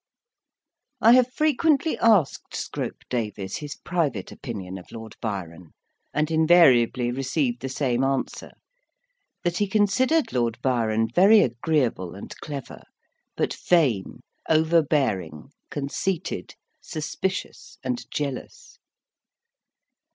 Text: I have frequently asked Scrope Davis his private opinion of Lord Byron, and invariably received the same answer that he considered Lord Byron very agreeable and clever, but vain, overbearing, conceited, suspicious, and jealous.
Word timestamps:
I 0.99 1.11
have 1.11 1.31
frequently 1.31 1.95
asked 1.99 2.55
Scrope 2.55 3.03
Davis 3.07 3.57
his 3.57 3.75
private 3.75 4.31
opinion 4.31 4.79
of 4.79 4.91
Lord 4.91 5.15
Byron, 5.21 5.73
and 6.11 6.31
invariably 6.31 7.11
received 7.11 7.61
the 7.61 7.69
same 7.69 8.03
answer 8.03 8.49
that 9.43 9.57
he 9.57 9.67
considered 9.67 10.33
Lord 10.33 10.57
Byron 10.63 11.07
very 11.13 11.41
agreeable 11.41 12.15
and 12.15 12.35
clever, 12.37 12.81
but 13.37 13.53
vain, 13.53 14.21
overbearing, 14.49 15.49
conceited, 15.69 16.55
suspicious, 16.81 17.77
and 17.83 18.03
jealous. 18.09 18.79